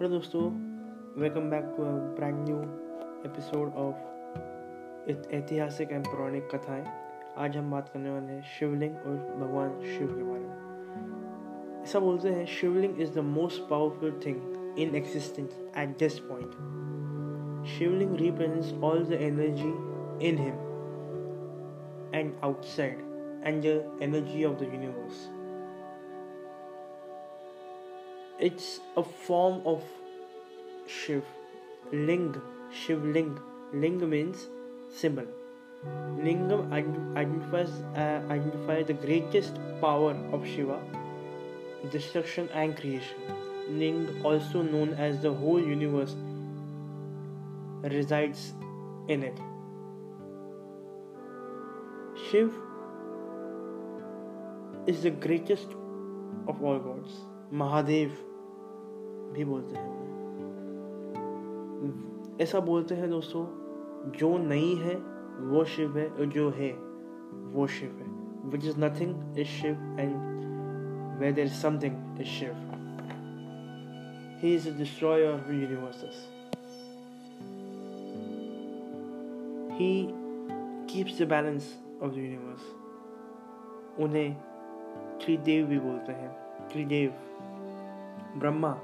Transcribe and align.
Hello 0.00 0.10
दोस्तों 0.10 0.42
welcome 1.22 1.48
back 1.50 1.64
to 1.76 1.84
brand 2.16 2.36
new 2.48 2.56
episode 3.28 3.74
of 3.76 5.08
ऐतिहासिक 5.34 5.90
and 5.92 6.06
पौराणिक 6.06 6.48
कथाएँ। 6.54 6.84
आज 7.38 7.56
हम 7.56 7.70
बात 7.70 7.88
करने 7.88 8.10
वाले 8.10 8.32
हैं 8.32 8.42
शिवलिंग 8.42 8.94
और 8.96 9.16
भगवान 9.40 9.80
शिव 9.80 10.06
के 10.06 10.22
बारे 10.22 10.44
में। 10.44 11.82
ऐसा 11.82 11.98
बोलते 11.98 12.28
हैं, 12.28 12.46
Shivling 12.46 13.00
is 13.00 13.12
the 13.14 13.24
most 13.24 13.68
powerful 13.70 14.20
thing 14.26 14.78
in 14.78 14.94
existence 14.94 15.58
at 15.78 15.96
this 15.98 16.18
point 16.18 17.66
Shivling 17.68 18.16
represents 18.16 18.72
all 18.84 19.04
the 19.04 19.12
energy 19.12 19.72
in 20.28 20.38
him 20.38 20.56
and 22.14 22.32
outside 22.44 22.96
and 23.44 23.62
the 23.62 23.98
energy 24.02 24.44
of 24.44 24.58
the 24.60 24.62
universe 24.62 25.28
it's 28.40 28.80
a 28.96 29.02
form 29.02 29.60
of 29.66 29.82
Shiv. 30.86 31.24
Ling, 31.92 32.40
Shiv 32.72 33.04
Ling. 33.04 33.38
Ling 33.72 34.08
means 34.08 34.48
symbol. 34.88 35.26
Lingam 36.18 36.72
identifies, 36.72 37.70
uh, 37.96 38.22
identifies 38.30 38.86
the 38.86 38.92
greatest 38.92 39.58
power 39.80 40.14
of 40.32 40.46
Shiva, 40.46 40.78
destruction 41.90 42.48
and 42.52 42.76
creation. 42.76 43.16
Ling, 43.68 44.22
also 44.24 44.62
known 44.62 44.94
as 44.94 45.22
the 45.22 45.32
whole 45.32 45.60
universe, 45.60 46.16
resides 47.82 48.52
in 49.08 49.22
it. 49.22 49.38
Shiv 52.30 52.52
is 54.86 55.02
the 55.02 55.10
greatest 55.10 55.68
of 56.46 56.62
all 56.62 56.78
gods. 56.78 57.12
Mahadev 57.52 58.10
भी 59.32 59.44
बोलते 59.44 59.76
हैं। 59.76 60.00
ऐसा 62.40 62.60
बोलते 62.60 62.94
हैं 62.94 63.10
दोस्तों, 63.10 63.46
जो 64.10 64.38
नहीं 64.38 64.76
है, 64.76 64.94
वो 65.40 65.64
शिव 65.64 65.98
है, 65.98 66.08
और 66.08 66.26
जो 66.26 66.50
है, 66.50 66.72
वो 67.52 67.66
शिव 67.66 67.90
है। 67.90 68.06
Which 68.50 68.64
is 68.64 68.78
nothing 68.78 69.38
is 69.38 69.46
Shiv 69.46 69.96
and 70.00 70.16
where 71.20 71.32
there 71.32 71.48
something 71.48 72.20
is 72.20 72.26
Shiv 72.26 72.52
he 74.38 74.54
is 74.54 74.70
destroyer 74.70 75.32
of 75.32 75.50
universes 75.52 76.28
he 79.72 80.08
keeps 80.90 81.22
the 81.22 81.28
balance 81.28 81.82
of 82.02 82.12
the 82.12 82.16
universe 82.16 82.60
उन्हें 84.00 84.34
त्रिदेव 85.24 85.66
भी 85.66 85.78
बोलते 85.78 86.12
हैं। 86.12 86.30
त्रिदेव, 86.68 87.10
ब्रह्मा 88.38 88.80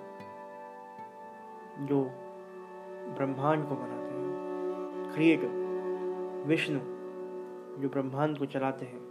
जो 1.81 2.05
ब्रह्मांड 3.17 3.69
को 3.69 3.75
बनाते 3.75 4.15
हैं। 4.15 4.27
क्रिएटर 5.15 5.67
विष्णु, 6.47 6.79
जो 7.83 7.89
ब्रह्मांड 7.89 8.39
को 8.39 8.47
चलाते 8.47 8.87
हैं। 8.87 9.07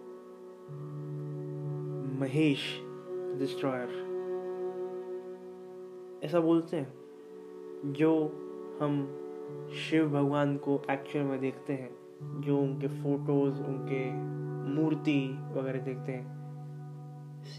महेश 2.20 2.82
डिस्ट्रॉयर 3.40 4.06
ऐसा 6.24 6.40
बोलते 6.40 6.78
हैं, 6.78 6.94
जो 7.94 8.42
हम 8.82 9.22
शिव 9.74 10.10
भगवान 10.10 10.58
को 10.58 10.82
एक्चुअल 10.92 11.26
में 11.26 11.40
देखते 11.40 11.74
हैं, 11.74 11.96
जो 12.42 12.58
उनके 12.58 12.88
फ़ोटोज़ 12.88 13.64
उनके 13.64 14.12
मूर्ति 14.76 15.38
वगैरह 15.54 15.80
देखते 15.80 16.12
हैं। 16.12 16.36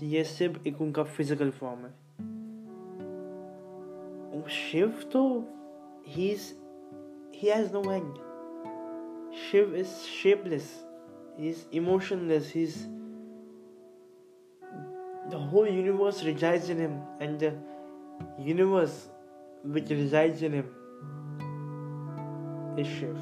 ये 0.02 0.24
सिर्फ़ 0.24 0.68
एक 0.68 0.80
उनका 0.80 1.02
फ़िज़िकल 1.02 1.50
फॉर्म 1.50 1.80
है। 1.80 2.05
Shiv 4.47 5.05
though 5.11 5.45
he's 6.03 6.53
he 7.31 7.47
has 7.47 7.71
no 7.71 7.81
end. 7.89 8.19
Shiv 9.43 9.73
is 9.75 10.05
shapeless. 10.05 10.83
He's 11.37 11.65
emotionless. 11.71 12.49
He's 12.49 12.87
the 15.29 15.37
whole 15.37 15.67
universe 15.67 16.23
resides 16.23 16.69
in 16.69 16.77
him, 16.77 17.01
and 17.19 17.39
the 17.39 17.53
universe 18.39 19.09
which 19.63 19.89
resides 19.89 20.41
in 20.41 20.53
him 20.53 20.69
is 22.77 22.87
Shiv. 22.87 23.17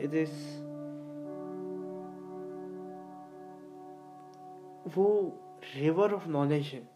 It 0.00 0.14
is 0.14 0.30
वो 4.96 5.06
river 5.76 6.12
of 6.14 6.26
knowledge 6.28 6.66
है 6.74 6.91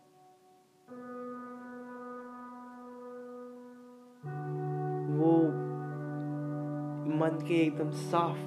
मन 7.17 7.29
के 7.29 7.53
एकदम 7.53 7.89
साफ़, 7.91 8.39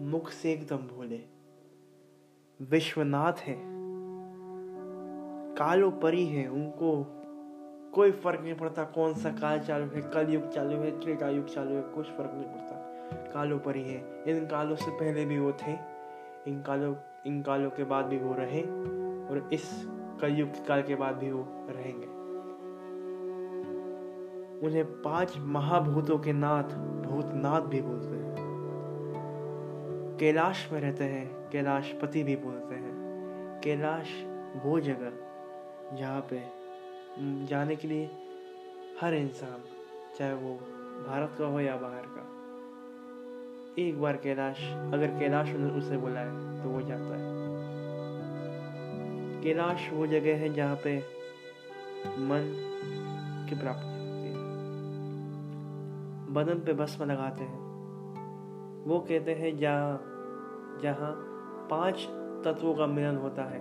मुख 0.00 0.30
से 0.30 0.52
एकदम 0.52 0.76
भोले। 0.76 1.20
विश्वनाथ 2.62 3.32
है। 3.32 3.56
कालो 5.54 5.90
परी 5.90 6.26
है, 6.26 6.48
उनको 6.48 7.06
कोई 7.94 8.10
फ़र्क 8.10 8.40
नहीं 8.40 8.54
पड़ता 8.54 8.84
कौन 8.84 9.14
सा 9.14 9.30
काल 9.30 9.60
चालू 9.60 9.86
है, 9.86 10.00
कल 10.00 10.28
युग 10.28 10.48
चालू 10.48 10.70
है, 10.70 11.00
त्रेता 11.00 11.28
युग 11.28 11.46
चालू 11.46 11.74
है, 11.74 11.82
कुछ 11.82 12.06
फ़र्क 12.06 12.30
नहीं 12.34 12.44
पड़ता। 12.44 12.74
कालो 13.32 13.58
परी 13.58 13.82
है। 13.82 14.24
इन 14.26 14.46
कालों 14.46 14.76
से 14.76 14.90
पहले 14.90 15.24
भी 15.24 15.38
वो 15.38 15.52
थे, 15.52 15.72
इन 16.48 16.62
कालों 16.66 16.94
इन 17.26 17.42
कालों 17.42 17.70
के 17.70 17.84
बाद 17.84 18.04
भी 18.04 18.18
वो 18.18 18.34
रहे, 18.34 18.62
और 19.28 19.50
इस 19.52 19.88
कलयुग 20.20 20.66
काल 20.66 20.82
के 20.82 20.94
बाद 20.94 21.16
भी 21.16 21.32
वो 21.32 21.46
रहेंगे। 21.48 22.06
उन्हें 24.66 25.02
पाँच 25.02 25.38
महाभूतों 25.38 26.18
के 26.18 26.32
नाथ 26.32 26.95
भूतनाथ 27.16 27.60
भी 27.62 27.80
बोलते 27.80 28.16
हैं। 28.16 28.34
कैलाश 30.20 30.68
में 30.72 30.80
रहते 30.80 31.04
हैं 31.04 31.50
कैलाशपति 31.50 32.22
भी 32.22 32.36
बोलते 32.36 32.74
हैं। 32.74 32.94
कैलाश 33.64 34.08
वो 34.64 34.80
जगह 34.80 35.96
जहाँ 35.96 36.20
पे 36.30 36.42
जाने 37.46 37.76
के 37.76 37.88
लिए 37.88 38.10
हर 39.00 39.14
इंसान, 39.14 39.62
चाहे 40.18 40.34
वो 40.34 40.54
भारत 41.08 41.34
का 41.38 41.46
हो 41.46 41.60
या 41.60 41.76
बाहर 41.76 42.06
का, 42.08 42.24
एक 43.78 44.00
बार 44.00 44.16
कैलाश, 44.16 44.60
अगर 44.94 45.18
कैलाश 45.18 45.48
उसे 45.78 45.96
बुलाए 45.96 46.28
तो 46.62 46.68
वो 46.68 46.80
जाता 46.82 47.16
है। 47.16 47.34
कैलाश 49.42 49.90
वो 49.92 50.06
जगह 50.06 50.36
है 50.36 50.54
जहाँ 50.54 50.76
पे 50.84 50.96
मन 52.20 52.42
की 53.50 53.60
प्राप्ति 53.60 53.95
बदन 56.30 56.54
पे 56.54 56.72
भस्म 56.72 57.04
लगाते 57.04 57.44
हैं। 57.44 57.64
वो 58.84 58.98
कहते 59.00 59.34
हैं 59.34 59.56
जहाँ 59.58 60.12
जहाँ 60.82 61.12
पाँच 61.70 62.06
तत्वों 62.44 62.74
का 62.74 62.86
मिलन 62.86 63.16
होता 63.16 63.42
है, 63.42 63.60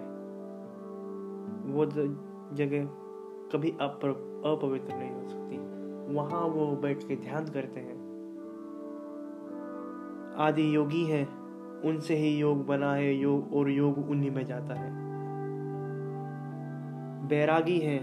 वो 1.65 1.85
जगह 2.55 2.85
कभी 3.53 3.71
अपवित्र 3.81 4.95
नहीं 4.95 5.11
हो 5.11 5.27
सकती। 5.29 5.57
वहाँ 6.15 6.41
वो 6.41 6.75
बैठ 6.75 7.03
के 7.03 7.15
ध्यान 7.15 7.45
करते 7.45 7.79
हैं। 7.79 7.95
आदि 10.37 10.75
योगी 10.75 11.03
हैं, 11.05 11.25
उनसे 11.81 12.15
ही 12.15 12.37
योग 12.37 12.65
बना 12.65 12.93
है, 12.93 13.13
योग, 13.13 13.53
और 13.53 13.69
योग 13.69 14.09
उन्हीं 14.09 14.31
में 14.31 14.45
जाता 14.45 14.73
है। 14.73 14.91
बैरागी 17.27 17.77
हैं, 17.79 18.01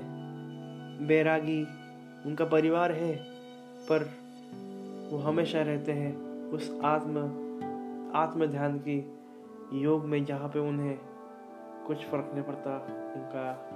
बैरागी 1.07 1.63
उनका 2.27 2.45
परिवार 2.45 2.93
है, 2.93 3.17
पर 3.83 4.22
वो 5.13 5.19
हमेशा 5.19 5.63
रहते 5.63 5.93
हैं 5.93 6.17
उस 6.51 6.81
आत्म 6.85 7.19
आत्म 8.15 8.47
ध्यान 8.47 8.79
की 8.79 9.19
योग 9.73 10.05
में 10.05 10.25
जहाँ 10.25 10.49
पे 10.49 10.59
उन्हें 10.59 10.99
कुछ 11.87 12.07
फ़र्क 12.07 12.31
नहीं 12.35 12.45
पड़ता। 12.45 12.77
उनका, 13.17 13.71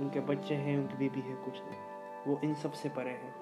उनके 0.00 0.20
बच्चे 0.20 0.54
हैं, 0.54 0.80
उनकी 0.80 0.94
बीबी 0.94 1.20
है, 1.20 1.34
कुछ 1.34 1.54
नहीं। 1.54 1.80
वो 2.26 2.40
इन 2.44 2.54
सबसे 2.54 2.88
परे 2.88 3.10
हैं। 3.10 3.34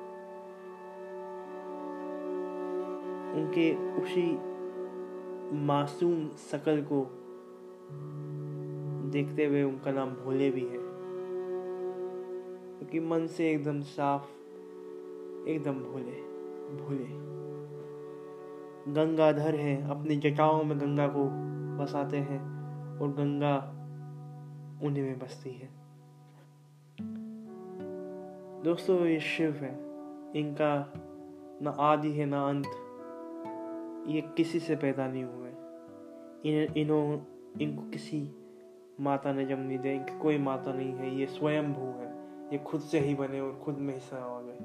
उनके 3.32 3.94
उसी 4.02 4.38
मासूम 5.56 6.28
शकल 6.28 6.86
को 6.92 7.06
देखते 9.10 9.46
हुए 9.46 9.62
उनका 9.62 9.92
नाम 9.92 10.10
भोले 10.10 10.50
भी 10.50 10.66
है। 10.66 10.78
क्योंकि 12.78 13.00
मन 13.00 13.26
से 13.26 13.50
एकदम 13.50 13.80
साफ़, 13.80 14.30
एकदम 15.48 15.72
भोले। 15.72 16.35
भूले। 16.70 17.26
गंगाधर 18.92 19.54
है, 19.54 19.90
अपनी 19.90 20.16
जटाओं 20.16 20.64
में 20.64 20.78
गंगा 20.78 21.08
को 21.08 21.28
बसाते 21.76 22.16
हैं 22.16 22.40
और 22.98 23.08
गंगा 23.08 23.72
उन्हीं 24.86 25.02
में 25.02 25.18
बसती 25.18 25.50
है। 25.50 25.68
दोस्तों, 28.62 29.06
ये 29.06 29.20
शिव 29.20 29.52
है। 29.52 29.78
इनका 30.40 30.92
ना 31.62 31.70
आदि 31.70 32.12
है, 32.12 32.26
ना 32.26 32.48
अंत। 32.48 32.66
ये 34.08 34.20
किसी 34.20 34.60
से 34.60 34.76
पैदा 34.76 35.06
नहीं 35.06 35.24
हुए। 35.24 35.50
इन 36.44 36.72
इन्हों, 36.76 37.20
इनको 37.60 37.90
किसी 37.90 38.30
माता 39.00 39.32
ने 39.32 39.46
जन्म 39.46 39.60
नहीं 39.60 39.78
दिया। 39.78 39.94
इनकी 39.94 40.18
कोई 40.18 40.38
माता 40.38 40.72
नहीं 40.72 40.92
है। 40.92 41.16
ये 41.16 41.26
स्वयं 41.26 41.72
भू 41.72 41.86
है। 41.86 42.16
ये 42.52 42.58
खुद 42.58 42.80
से 42.80 43.00
ही 43.00 43.14
बने 43.14 43.40
और 43.40 43.60
खुद 43.64 43.78
में 43.78 43.94
हिस्सा 43.94 44.16
आ 44.16 44.40
गए। 44.40 44.58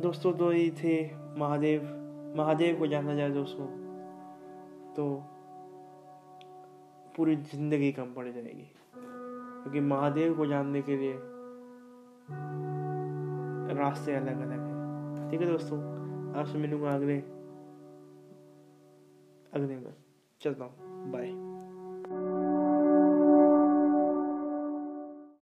दोस्तों 0.00 0.32
तो 0.32 0.52
ये 0.52 0.70
थे 0.78 0.94
महादेव। 1.38 1.82
महादेव 2.36 2.78
को 2.78 2.86
जाना 2.86 3.14
जाए 3.14 3.30
दोस्तों 3.30 3.66
तो 4.94 5.04
पूरी 7.16 7.36
ज़िंदगी 7.36 7.92
कम 7.92 8.12
पड़ 8.14 8.26
जाएगी। 8.26 8.68
क्योंकि 8.94 9.80
महादेव 9.80 10.34
को 10.36 10.46
जानने 10.46 10.82
के 10.82 10.96
लिए 10.96 11.18
रास्ते 13.78 14.14
अलग 14.14 14.40
अलग 14.42 14.60
हैं। 14.60 15.30
ठीक 15.30 15.40
है 15.40 15.46
दोस्तों, 15.46 15.78
आपसे 16.34 16.58
मिलूँगा 16.58 16.94
अगले 16.94 17.18
अगले 19.52 19.76
में। 19.76 19.94
चलता 20.40 20.64
हूँ। 20.64 21.10
बाय 21.12 22.41